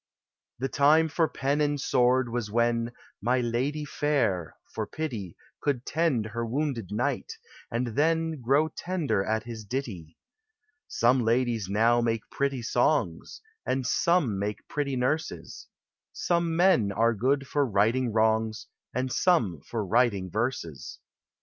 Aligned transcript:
The 0.57 0.67
time 0.67 1.09
for 1.09 1.27
Pen 1.27 1.61
and 1.61 1.79
Sword 1.79 2.27
was 2.27 2.49
when 2.49 2.91
«My 3.21 3.39
ladye 3.39 3.85
fayre" 3.85 4.55
for 4.73 4.87
pity 4.87 5.37
Could 5.61 5.85
tend 5.85 6.25
her 6.25 6.43
wounded 6.43 6.87
knight, 6.91 7.37
and 7.69 7.85
then 7.89 8.41
Grow 8.41 8.69
tender 8.69 9.23
at 9.23 9.43
his 9.43 9.63
ditty! 9.63 10.17
Some 10.87 11.23
ladies 11.23 11.69
now 11.69 12.01
make 12.01 12.27
pretty 12.31 12.63
son 12.63 13.19
And 13.63 13.85
some 13.85 14.39
make 14.39 14.67
pretty 14.67 14.95
nurses; 14.95 15.67
Some 16.11 16.55
men 16.55 16.91
are 16.91 17.13
good 17.13 17.45
for 17.45 17.63
righting 17.63 18.11
wrongs 18.11 18.65
And 18.95 19.11
some 19.11 19.61
for 19.67 19.85
writing 19.85 20.31
verses. 20.31 20.97